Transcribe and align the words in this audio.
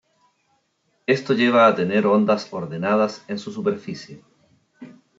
Esto 1.05 1.35
lleva 1.35 1.67
a 1.67 1.75
tener 1.75 2.07
ondas 2.07 2.51
ordenadas 2.51 3.23
en 3.27 3.37
su 3.37 3.51
superficie. 3.51 4.23